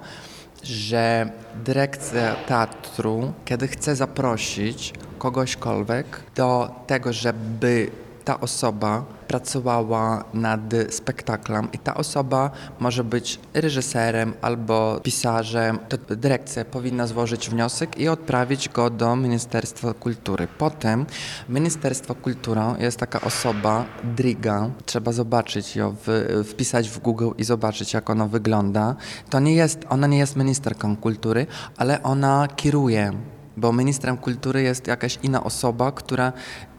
że 0.63 1.31
dyrekcja 1.65 2.35
teatru, 2.35 3.33
kiedy 3.45 3.67
chce 3.67 3.95
zaprosić 3.95 4.93
kogośkolwiek 5.17 6.05
do 6.35 6.75
tego, 6.87 7.13
żeby 7.13 7.91
ta 8.27 8.39
osoba 8.39 9.05
pracowała 9.27 10.23
nad 10.33 10.61
spektaklem 10.89 11.67
i 11.73 11.77
ta 11.79 11.93
osoba 11.93 12.51
może 12.79 13.03
być 13.03 13.39
reżyserem 13.53 14.33
albo 14.41 14.99
pisarzem, 15.03 15.79
to 15.89 15.97
dyrekcja 16.15 16.65
powinna 16.65 17.07
złożyć 17.07 17.49
wniosek 17.49 17.99
i 17.99 18.07
odprawić 18.07 18.69
go 18.69 18.89
do 18.89 19.15
Ministerstwa 19.15 19.93
Kultury. 19.93 20.47
Potem 20.57 21.05
Ministerstwo 21.49 22.15
Kultury 22.15 22.61
jest 22.79 22.97
taka 22.97 23.21
osoba, 23.21 23.85
Driga, 24.03 24.69
trzeba 24.85 25.11
zobaczyć 25.11 25.75
ją, 25.75 25.95
w, 26.05 26.43
wpisać 26.49 26.89
w 26.89 26.99
Google 26.99 27.29
i 27.37 27.43
zobaczyć 27.43 27.93
jak 27.93 28.09
ona 28.09 28.27
wygląda. 28.27 28.95
To 29.29 29.39
nie 29.39 29.53
jest, 29.53 29.79
ona 29.89 30.07
nie 30.07 30.17
jest 30.17 30.35
ministerką 30.35 30.97
kultury, 30.97 31.45
ale 31.77 32.03
ona 32.03 32.47
kieruje 32.55 33.11
bo 33.57 33.73
ministrem 33.73 34.17
kultury 34.17 34.61
jest 34.61 34.87
jakaś 34.87 35.19
inna 35.23 35.43
osoba, 35.43 35.91
która 35.91 36.33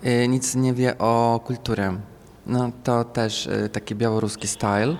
y, 0.04 0.28
nic 0.28 0.54
nie 0.54 0.74
wie 0.74 0.98
o 0.98 1.40
kulturze. 1.44 2.00
No 2.46 2.72
to 2.84 3.04
też 3.04 3.46
y, 3.46 3.68
taki 3.72 3.94
białoruski 3.94 4.48
style. 4.48 4.96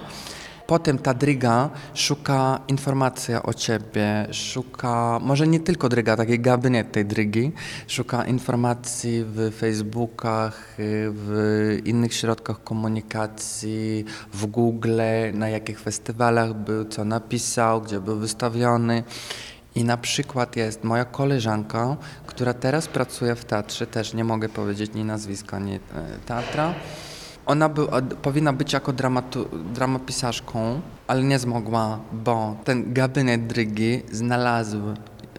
Potem 0.66 0.98
ta 0.98 1.14
dryga 1.14 1.70
szuka 1.94 2.60
informacji 2.68 3.34
o 3.34 3.54
ciebie, 3.54 4.26
szuka, 4.32 5.18
może 5.22 5.46
nie 5.46 5.60
tylko 5.60 5.88
dryga, 5.88 6.16
taki 6.16 6.40
gabinet 6.40 6.92
tej 6.92 7.06
drygi, 7.06 7.52
szuka 7.86 8.24
informacji 8.24 9.24
w 9.24 9.54
Facebookach, 9.54 10.80
y, 10.80 11.10
w 11.12 11.78
innych 11.84 12.14
środkach 12.14 12.64
komunikacji, 12.64 14.04
w 14.32 14.46
Google, 14.46 15.00
na 15.32 15.48
jakich 15.48 15.80
festiwalach 15.80 16.54
był, 16.54 16.84
co 16.84 17.04
napisał, 17.04 17.82
gdzie 17.82 18.00
był 18.00 18.18
wystawiony. 18.18 19.02
I 19.78 19.84
na 19.84 19.96
przykład 19.96 20.56
jest 20.56 20.84
moja 20.84 21.04
koleżanka, 21.04 21.96
która 22.26 22.54
teraz 22.54 22.88
pracuje 22.88 23.34
w 23.34 23.44
teatrze, 23.44 23.86
też 23.86 24.14
nie 24.14 24.24
mogę 24.24 24.48
powiedzieć 24.48 24.94
ni 24.94 25.04
nazwiska, 25.04 25.56
ani 25.56 25.74
e, 25.74 25.80
teatra. 26.26 26.74
Ona 27.46 27.68
by, 27.68 27.86
powinna 28.22 28.52
być 28.52 28.72
jako 28.72 28.92
dramatu, 28.92 29.48
ale 31.06 31.22
nie 31.22 31.38
zmogła, 31.38 31.98
bo 32.12 32.56
ten 32.64 32.92
gabinet 32.92 33.46
Drygi 33.46 34.02
znalazł 34.12 34.78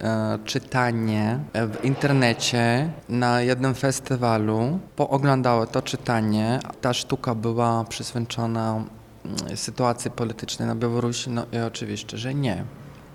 e, 0.01 0.39
czytanie 0.45 1.39
w 1.53 1.85
internecie 1.85 2.89
na 3.09 3.41
jednym 3.41 3.75
festiwalu. 3.75 4.79
Pooglądało 4.95 5.65
to 5.65 5.81
czytanie. 5.81 6.59
Ta 6.81 6.93
sztuka 6.93 7.35
była 7.35 7.83
przyswięczona 7.83 8.83
mm, 9.25 9.57
sytuacji 9.57 10.11
politycznej 10.11 10.67
na 10.67 10.75
Białorusi, 10.75 11.29
no 11.29 11.45
i 11.51 11.57
oczywiście, 11.57 12.17
że 12.17 12.33
nie. 12.33 12.65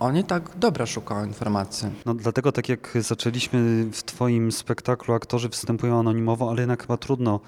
Oni 0.04 0.24
tak 0.24 0.50
dobra 0.56 0.86
szukają 0.86 1.26
informacji. 1.26 1.88
No 2.06 2.14
dlatego 2.14 2.52
tak 2.52 2.68
jak 2.68 2.90
zaczęliśmy 3.00 3.84
w 3.92 4.02
twoim 4.02 4.52
spektaklu, 4.52 5.14
aktorzy 5.14 5.48
występują 5.48 5.98
anonimowo, 5.98 6.50
ale 6.50 6.60
jednak 6.60 6.82
chyba 6.82 6.96
trudno 6.96 7.40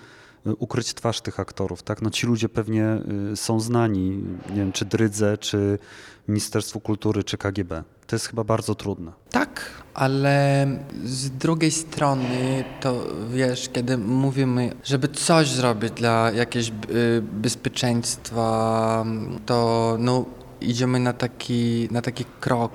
y, 0.46 0.54
ukryć 0.54 0.94
twarz 0.94 1.20
tych 1.20 1.40
aktorów, 1.40 1.82
tak? 1.82 2.02
No 2.02 2.10
ci 2.10 2.26
ludzie 2.26 2.48
pewnie 2.48 2.98
y, 3.32 3.36
są 3.36 3.60
znani, 3.60 4.08
nie 4.50 4.56
wiem, 4.56 4.72
czy 4.72 4.84
Drydze, 4.84 5.38
czy 5.38 5.78
Ministerstwu 6.28 6.80
Kultury, 6.80 7.24
czy 7.24 7.38
KGB. 7.38 7.82
To 8.06 8.16
jest 8.16 8.26
chyba 8.26 8.44
bardzo 8.44 8.74
trudne. 8.74 9.12
Tak, 9.30 9.70
ale 9.94 10.66
z 11.04 11.30
drugiej 11.30 11.70
strony 11.70 12.64
to 12.80 13.06
wiesz, 13.30 13.68
kiedy 13.72 13.98
mówimy, 13.98 14.72
żeby 14.84 15.08
coś 15.08 15.50
zrobić 15.50 15.92
dla 15.92 16.30
jakiegoś 16.30 16.68
y, 16.68 16.72
bezpieczeństwa, 17.22 19.04
to 19.46 19.96
no 20.00 20.24
idziemy 20.66 21.00
na 21.00 21.12
taki, 21.12 21.88
na 21.90 22.02
taki 22.02 22.24
krok, 22.40 22.72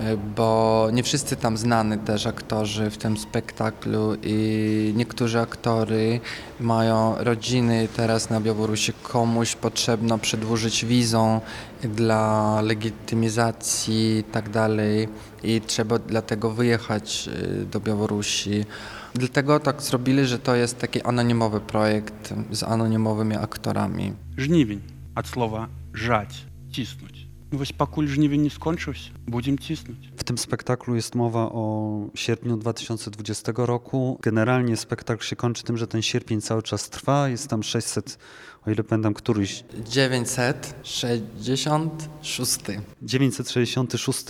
y, 0.00 0.04
y, 0.04 0.16
bo 0.36 0.88
nie 0.92 1.02
wszyscy 1.02 1.36
tam 1.36 1.56
znani 1.56 1.98
też 1.98 2.26
aktorzy 2.26 2.90
w 2.90 2.98
tym 2.98 3.16
spektaklu 3.16 4.16
i 4.22 4.92
niektórzy 4.96 5.40
aktory 5.40 6.20
mają 6.60 7.14
rodziny 7.18 7.88
teraz 7.96 8.30
na 8.30 8.40
Białorusi, 8.40 8.92
komuś 9.02 9.56
potrzebno 9.56 10.18
przedłużyć 10.18 10.84
wizą 10.84 11.40
dla 11.82 12.60
legitymizacji 12.60 14.18
i 14.18 14.24
tak 14.24 14.48
dalej 14.50 15.08
i 15.42 15.60
trzeba 15.60 15.98
dlatego 15.98 16.50
wyjechać 16.50 17.28
y, 17.28 17.66
do 17.66 17.80
Białorusi. 17.80 18.64
Dlatego 19.14 19.60
tak 19.60 19.82
zrobili, 19.82 20.26
że 20.26 20.38
to 20.38 20.54
jest 20.54 20.78
taki 20.78 21.02
anonimowy 21.02 21.60
projekt 21.60 22.34
z 22.50 22.62
anonimowymi 22.62 23.36
aktorami. 23.36 24.12
Żniwień 24.36 24.80
od 25.16 25.26
słowa 25.26 25.68
żać 25.94 26.51
cisnąć. 26.72 27.28
Weź 27.52 27.72
pakul 27.72 28.08
żniwie 28.08 28.38
nie 28.38 28.50
będziemy 29.28 29.58
cisnąć. 29.58 30.12
W 30.16 30.24
tym 30.24 30.38
spektaklu 30.38 30.94
jest 30.94 31.14
mowa 31.14 31.40
o 31.40 32.06
sierpniu 32.14 32.56
2020 32.56 33.52
roku. 33.56 34.18
Generalnie 34.22 34.76
spektakl 34.76 35.24
się 35.24 35.36
kończy 35.36 35.62
tym, 35.62 35.76
że 35.76 35.86
ten 35.86 36.02
sierpień 36.02 36.40
cały 36.40 36.62
czas 36.62 36.90
trwa. 36.90 37.28
Jest 37.28 37.48
tam 37.48 37.62
600 37.62 38.18
o 38.66 38.70
ile 38.70 38.84
pamiętam 38.84 39.14
któryś. 39.14 39.64
966. 39.88 42.58
966 43.02 44.24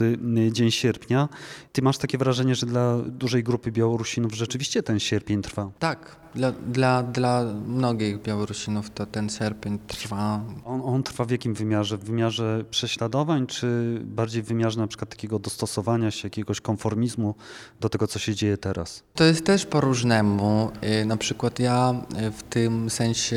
dzień 0.50 0.70
sierpnia. 0.70 1.28
Ty 1.72 1.82
masz 1.82 1.98
takie 1.98 2.18
wrażenie, 2.18 2.54
że 2.54 2.66
dla 2.66 2.98
dużej 2.98 3.42
grupy 3.42 3.72
Białorusinów 3.72 4.34
rzeczywiście 4.34 4.82
ten 4.82 5.00
sierpień 5.00 5.42
trwa? 5.42 5.70
Tak, 5.78 6.16
dla, 6.34 6.52
dla, 6.52 7.02
dla 7.02 7.44
mnogich 7.66 8.22
Białorusinów 8.22 8.90
to 8.90 9.06
ten 9.06 9.28
sierpień 9.28 9.78
trwa. 9.78 10.44
On, 10.64 10.80
on 10.84 11.02
trwa 11.02 11.24
w 11.24 11.30
jakim 11.30 11.54
wymiarze? 11.54 11.98
W 11.98 12.04
wymiarze 12.04 12.64
prześladowań, 12.70 13.46
czy 13.46 13.98
bardziej 14.04 14.42
w 14.42 14.46
wymiarze 14.46 14.80
na 14.80 14.86
przykład 14.86 15.10
takiego 15.10 15.38
dostosowania 15.38 16.10
się, 16.10 16.26
jakiegoś 16.26 16.60
konformizmu 16.60 17.34
do 17.80 17.88
tego, 17.88 18.06
co 18.06 18.18
się 18.18 18.34
dzieje 18.34 18.56
teraz? 18.56 19.02
To 19.14 19.24
jest 19.24 19.46
też 19.46 19.66
po 19.66 19.80
różnemu. 19.80 20.70
Y, 21.02 21.06
na 21.06 21.16
przykład 21.16 21.58
ja 21.58 21.94
y, 22.28 22.30
w 22.30 22.42
tym 22.42 22.90
sensie 22.90 23.36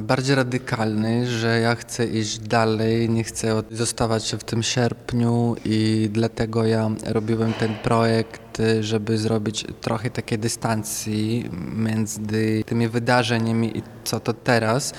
bardziej 0.00 0.36
radykalny, 0.36 1.26
że 1.26 1.60
ja 1.60 1.74
chcę 1.74 2.06
iść 2.06 2.38
dalej, 2.38 3.10
nie 3.10 3.24
chcę 3.24 3.62
zostawać 3.70 4.34
w 4.38 4.44
tym 4.44 4.62
sierpniu 4.62 5.56
i 5.64 6.08
dlatego 6.12 6.64
ja 6.64 6.90
robiłem 7.06 7.52
ten 7.52 7.74
projekt 7.74 8.47
żeby 8.80 9.18
zrobić 9.18 9.64
trochę 9.80 10.10
takiej 10.10 10.38
dystancji 10.38 11.50
między 11.76 12.64
tymi 12.66 12.88
wydarzeniami 12.88 13.78
i 13.78 13.82
co 14.04 14.20
to 14.20 14.32
teraz. 14.32 14.92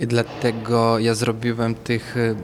I 0.00 0.06
dlatego 0.06 0.98
ja 0.98 1.14
zrobiłem 1.14 1.74
tych 1.74 2.16
e, 2.16 2.34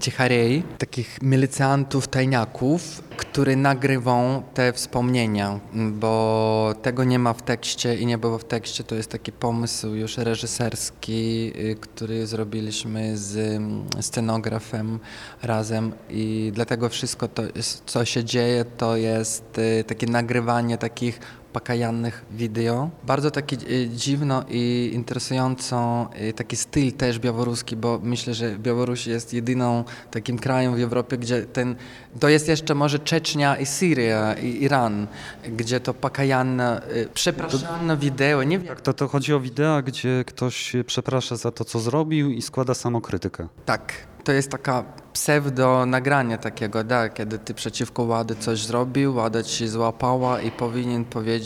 cicharej, 0.00 0.62
takich 0.78 1.22
milicjantów, 1.22 2.08
tajniaków, 2.08 3.02
które 3.16 3.56
nagrywą 3.56 4.42
te 4.54 4.72
wspomnienia, 4.72 5.60
bo 5.74 6.74
tego 6.82 7.04
nie 7.04 7.18
ma 7.18 7.32
w 7.32 7.42
tekście 7.42 7.96
i 7.96 8.06
nie 8.06 8.18
było 8.18 8.38
w 8.38 8.44
tekście. 8.44 8.84
To 8.84 8.94
jest 8.94 9.10
taki 9.10 9.32
pomysł 9.32 9.94
już 9.94 10.18
reżyserski, 10.18 11.52
y, 11.56 11.76
który 11.80 12.26
zrobiliśmy 12.26 13.16
z 13.16 13.36
mm, 13.36 13.84
scenografem 14.00 14.98
razem 15.42 15.92
i 16.10 16.52
dlatego 16.54 16.88
wszystko 16.88 17.28
to, 17.28 17.42
co 17.86 18.04
się 18.04 18.24
dzieje, 18.24 18.64
to 18.64 18.96
jest 18.96 19.58
y, 19.58 19.84
takie 19.84 20.06
nagrywanie 20.16 20.78
takich 20.78 21.20
pokajannych 21.52 22.24
wideo. 22.30 22.90
Bardzo 23.04 23.30
taki 23.30 23.56
y, 23.70 23.88
dziwno 23.88 24.44
i 24.48 24.90
interesująco 24.94 26.08
y, 26.20 26.32
taki 26.32 26.56
styl 26.56 26.92
też 26.92 27.18
białoruski, 27.18 27.76
bo 27.76 28.00
myślę, 28.02 28.34
że 28.34 28.58
Białoruś 28.58 29.06
jest 29.06 29.34
jedyną 29.34 29.84
takim 30.10 30.38
krajem 30.38 30.76
w 30.76 30.80
Europie, 30.80 31.18
gdzie 31.18 31.42
ten, 31.42 31.76
to 32.20 32.28
jest 32.28 32.48
jeszcze 32.48 32.74
może 32.74 32.98
Czecznia 32.98 33.56
i 33.56 33.66
Syria 33.66 34.34
i 34.34 34.62
Iran, 34.62 35.06
gdzie 35.48 35.80
to 35.80 35.94
pokajanne, 35.94 36.82
y, 36.96 37.08
przepraszane 37.14 37.96
wideo, 37.96 38.42
nie 38.42 38.58
wiem. 38.58 38.68
Tak, 38.68 38.80
to, 38.80 38.92
to 38.92 39.08
chodzi 39.08 39.34
o 39.34 39.40
wideo, 39.40 39.82
gdzie 39.82 40.24
ktoś 40.26 40.72
przeprasza 40.86 41.36
za 41.36 41.50
to, 41.50 41.64
co 41.64 41.80
zrobił 41.80 42.30
i 42.30 42.42
składa 42.42 42.74
samokrytykę. 42.74 43.48
Tak, 43.64 43.92
to 44.26 44.32
jest 44.32 44.50
taka 44.50 44.84
pseudo 45.12 45.86
nagranie 45.86 46.38
takiego, 46.38 46.84
da, 46.84 47.08
kiedy 47.08 47.38
ty 47.38 47.54
przeciwko 47.54 48.02
Łady 48.02 48.36
coś 48.36 48.66
zrobił, 48.66 49.14
Łada 49.14 49.42
ci 49.42 49.68
złapała 49.68 50.40
i 50.40 50.50
powinien 50.50 51.04
powiedzieć 51.04 51.45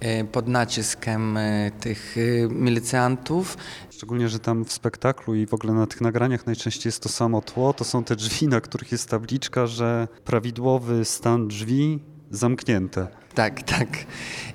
e, 0.00 0.24
pod 0.24 0.48
naciskiem 0.48 1.36
e, 1.36 1.70
tych 1.80 2.16
e, 2.16 2.48
milicjantów. 2.48 3.56
Szczególnie, 3.90 4.28
że 4.28 4.38
tam 4.38 4.64
w 4.64 4.72
spektaklu 4.72 5.34
i 5.34 5.46
w 5.46 5.54
ogóle 5.54 5.72
na 5.72 5.86
tych 5.86 6.00
nagraniach 6.00 6.46
najczęściej 6.46 6.88
jest 6.88 7.02
to 7.02 7.08
samo 7.08 7.42
tło, 7.42 7.72
to 7.72 7.84
są 7.84 8.04
te 8.04 8.16
drzwi, 8.16 8.48
na 8.48 8.60
których 8.60 8.92
jest 8.92 9.08
tabliczka, 9.08 9.66
że 9.66 10.08
prawidłowy 10.24 11.04
stan 11.04 11.48
drzwi 11.48 12.00
zamknięte. 12.30 13.08
Tak, 13.34 13.62
tak. 13.62 13.88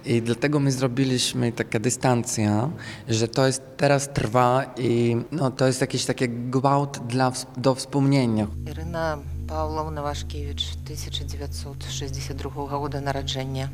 I 0.05 0.21
dlatego 0.21 0.59
my 0.59 0.71
zrobiliśmy 0.71 1.51
taka 1.51 1.79
dystancja, 1.79 2.69
że 3.07 3.27
to 3.27 3.47
jest 3.47 3.61
teraz 3.77 4.09
trwa 4.13 4.63
i 4.77 5.17
no, 5.31 5.51
to 5.51 5.67
jest 5.67 5.81
jakiś 5.81 6.05
taki 6.05 6.29
gwałt 6.29 6.99
dla, 7.07 7.31
do 7.57 7.75
wspomnienia. 7.75 8.47
Ірина 8.67 9.17
Павловна 9.47 10.01
Вашкевич, 10.01 10.75
1962 10.85 12.67
года 12.67 13.01
народження. 13.01 13.69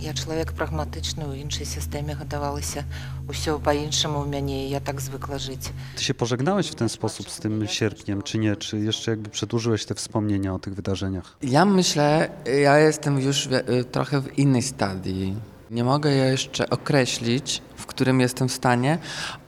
Я 0.00 0.14
чалавек 0.16 0.56
прагматычны 0.56 1.28
ў 1.28 1.44
іншай 1.44 1.68
сістэме 1.68 2.16
гадавалася 2.16 2.88
ўсё 3.28 3.60
па-іншаму 3.60 4.24
ў 4.24 4.32
мяне 4.32 4.72
я 4.72 4.80
так 4.80 4.96
звыкла 4.96 5.36
жыць. 5.36 5.76
Ty 5.96 6.04
się 6.04 6.14
pożegnałeś 6.14 6.72
w 6.72 6.74
ten 6.74 6.88
sposób 6.88 7.30
z 7.30 7.40
tym 7.40 7.68
sierpniem, 7.68 8.22
czy 8.22 8.38
nie? 8.38 8.56
Czy 8.56 8.78
jeszcze 8.78 9.10
jakby 9.10 9.30
przedłużyłeś 9.30 9.84
te 9.84 9.94
wspomnienia 9.94 10.54
o 10.54 10.58
tych 10.58 10.74
wydarzeniach? 10.74 11.36
Ja 11.42 11.64
myślę, 11.64 12.30
ja 12.62 12.78
jestem 12.78 13.20
już 13.20 13.48
trochę 13.92 14.20
w 14.20 14.38
innej 14.38 14.62
stadii. 14.62 15.36
Nie 15.70 15.84
mogę 15.84 16.10
jeszcze 16.10 16.70
określić, 16.70 17.62
w 17.75 17.85
którym 17.85 18.19
jestem 18.19 18.49
w 18.49 18.51
stanie, 18.51 18.97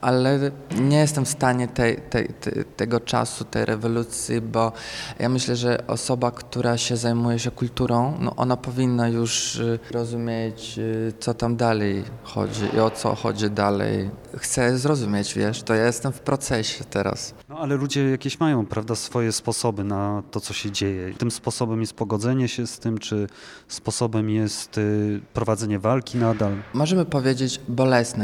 ale 0.00 0.50
nie 0.80 0.98
jestem 0.98 1.24
w 1.24 1.28
stanie 1.28 1.68
tej, 1.68 1.96
tej, 2.10 2.28
tej, 2.28 2.64
tego 2.76 3.00
czasu, 3.00 3.44
tej 3.44 3.64
rewolucji, 3.64 4.40
bo 4.40 4.72
ja 5.18 5.28
myślę, 5.28 5.56
że 5.56 5.86
osoba, 5.86 6.30
która 6.30 6.78
się 6.78 6.96
zajmuje 6.96 7.38
się 7.38 7.50
kulturą, 7.50 8.18
no 8.20 8.36
ona 8.36 8.56
powinna 8.56 9.08
już 9.08 9.56
y, 9.56 9.78
rozumieć, 9.90 10.78
y, 10.78 11.12
co 11.20 11.34
tam 11.34 11.56
dalej 11.56 12.04
chodzi 12.22 12.64
i 12.76 12.80
o 12.80 12.90
co 12.90 13.14
chodzi 13.14 13.50
dalej. 13.50 14.10
Chcę 14.36 14.78
zrozumieć, 14.78 15.34
wiesz, 15.34 15.62
to 15.62 15.74
ja 15.74 15.86
jestem 15.86 16.12
w 16.12 16.20
procesie 16.20 16.84
teraz. 16.84 17.34
No 17.48 17.58
ale 17.58 17.76
ludzie 17.76 18.10
jakieś 18.10 18.40
mają, 18.40 18.66
prawda, 18.66 18.94
swoje 18.94 19.32
sposoby 19.32 19.84
na 19.84 20.22
to, 20.30 20.40
co 20.40 20.54
się 20.54 20.70
dzieje. 20.70 21.14
Tym 21.14 21.30
sposobem 21.30 21.80
jest 21.80 21.92
pogodzenie 21.92 22.48
się 22.48 22.66
z 22.66 22.78
tym, 22.78 22.98
czy 22.98 23.26
sposobem 23.68 24.30
jest 24.30 24.78
y, 24.78 25.20
prowadzenie 25.34 25.78
walki 25.78 26.18
nadal? 26.18 26.52
Możemy 26.74 27.04
powiedzieć 27.04 27.60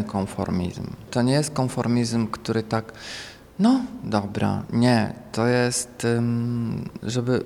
konformizm. 0.03 0.87
To 1.11 1.23
nie 1.23 1.33
jest 1.33 1.51
konformizm, 1.51 2.27
który 2.27 2.63
tak, 2.63 2.93
no 3.59 3.81
dobra, 4.05 4.63
nie. 4.73 5.15
To 5.33 5.47
jest, 5.47 6.07
żeby 7.03 7.45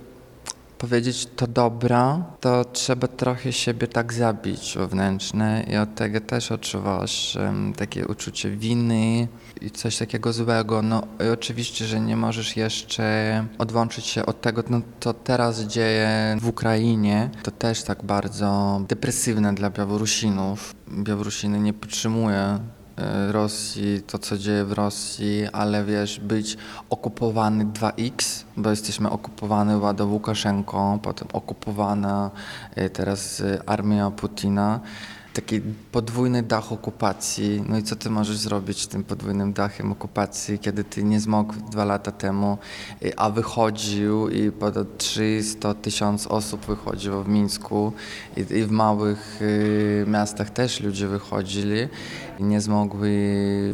powiedzieć 0.78 1.28
to 1.36 1.46
dobra, 1.46 2.24
to 2.40 2.64
trzeba 2.64 3.08
trochę 3.08 3.52
siebie 3.52 3.86
tak 3.86 4.12
zabić 4.12 4.74
wewnętrzne 4.78 5.64
i 5.70 5.76
od 5.76 5.94
tego 5.94 6.20
też 6.20 6.52
odczuwasz 6.52 7.36
um, 7.36 7.72
takie 7.72 8.06
uczucie 8.06 8.50
winy 8.50 9.28
i 9.60 9.70
coś 9.70 9.96
takiego 9.96 10.32
złego. 10.32 10.82
No 10.82 11.02
i 11.26 11.28
oczywiście, 11.28 11.84
że 11.84 12.00
nie 12.00 12.16
możesz 12.16 12.56
jeszcze 12.56 13.44
odłączyć 13.58 14.06
się 14.06 14.26
od 14.26 14.40
tego, 14.40 14.62
no 14.70 14.80
co 15.00 15.14
teraz 15.14 15.60
dzieje 15.60 16.36
w 16.40 16.48
Ukrainie. 16.48 17.30
To 17.42 17.50
też 17.50 17.82
tak 17.82 18.04
bardzo 18.04 18.80
depresywne 18.88 19.54
dla 19.54 19.70
Białorusinów. 19.70 20.74
Białorusiny 20.88 21.60
nie 21.60 21.72
podtrzymuje 21.72 22.38
E, 22.38 22.58
Rosji, 23.30 24.02
to 24.02 24.18
co 24.18 24.38
dzieje 24.38 24.64
w 24.64 24.72
Rosji, 24.72 25.46
ale 25.52 25.84
wiesz, 25.84 26.20
być 26.20 26.56
okupowany 26.90 27.64
2x, 27.64 28.44
bo 28.56 28.70
jesteśmy 28.70 29.10
okupowany 29.10 29.78
Ładą 29.78 30.10
Łukaszenką, 30.10 30.98
potem 30.98 31.28
okupowana 31.32 32.30
e, 32.74 32.90
teraz 32.90 33.40
e, 33.40 33.62
armia 33.66 34.10
Putina 34.10 34.80
taki 35.40 35.60
podwójny 35.92 36.42
dach 36.42 36.72
okupacji. 36.72 37.64
No 37.68 37.78
i 37.78 37.82
co 37.82 37.96
ty 37.96 38.10
możesz 38.10 38.36
zrobić 38.36 38.86
tym 38.86 39.04
podwójnym 39.04 39.52
dachem 39.52 39.92
okupacji, 39.92 40.58
kiedy 40.58 40.84
ty 40.84 41.04
nie 41.04 41.20
zmógł 41.20 41.54
dwa 41.70 41.84
lata 41.84 42.12
temu, 42.12 42.58
a 43.16 43.30
wychodził 43.30 44.28
i 44.28 44.52
ponad 44.52 44.98
300 44.98 45.74
tysiąc 45.74 46.26
osób 46.26 46.66
wychodziło 46.66 47.22
w 47.22 47.28
Mińsku 47.28 47.92
i, 48.36 48.40
i 48.40 48.64
w 48.64 48.70
małych 48.70 49.42
y, 49.42 50.04
miastach 50.08 50.50
też 50.50 50.80
ludzie 50.80 51.06
wychodzili 51.06 51.88
i 52.38 52.44
nie 52.44 52.60
zmogły 52.60 53.10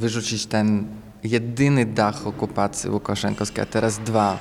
wyrzucić 0.01 0.47
ten 0.47 0.87
jedyny 1.23 1.87
dach 1.87 2.27
okupacji 2.27 2.91
łukaszenkowskiej, 2.91 3.63
a 3.63 3.67
teraz 3.67 3.99
dwa. 3.99 4.39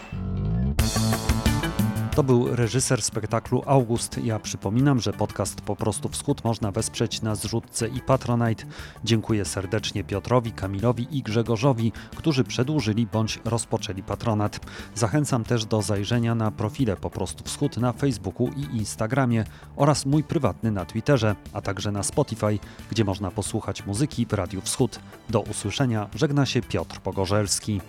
To 2.16 2.24
był 2.24 2.56
reżyser 2.56 3.02
spektaklu 3.02 3.64
August. 3.66 4.18
Ja 4.24 4.40
przypominam, 4.40 5.00
że 5.00 5.14
podcast 5.14 5.62
Po 5.62 5.76
prostu 5.76 6.10
Wschód 6.10 6.44
można 6.44 6.72
wesprzeć 6.72 7.22
na 7.22 7.36
zrzutce 7.36 7.88
i 7.88 8.02
Patronite. 8.02 8.64
Dziękuję 9.04 9.46
serdecznie 9.46 10.04
Piotrowi, 10.04 10.52
Kamilowi 10.52 11.08
i 11.12 11.24
Grzegorzowi, 11.24 11.92
którzy 12.16 12.44
przedłużyli 12.44 13.06
bądź 13.06 13.40
rozpoczęli 13.46 14.04
patronat. 14.04 14.60
Zachęcam 14.96 15.44
też 15.44 15.66
do 15.66 15.82
zajrzenia 15.82 16.36
na 16.36 16.52
profile 16.52 16.98
Po 16.98 17.10
prostu 17.10 17.44
Wschód 17.44 17.78
na 17.78 17.94
Facebooku 17.94 18.50
i 18.58 18.78
Instagramie 18.78 19.44
oraz 19.76 20.06
mój 20.06 20.24
prywatny 20.24 20.72
na 20.72 20.86
Twitterze, 20.86 21.36
a 21.54 21.62
także 21.62 21.92
na 21.92 22.04
Spotify, 22.04 22.60
gdzie 22.92 23.04
można 23.04 23.32
posłuchać 23.32 23.86
muzyki 23.86 24.26
w 24.26 24.34
Radiu 24.34 24.62
Wschód. 24.62 25.00
Do 25.30 25.42
usłyszenia 25.42 26.10
żegna 26.16 26.46
się 26.46 26.62
Piotr 26.62 27.00
Pogorzelski. 27.00 27.82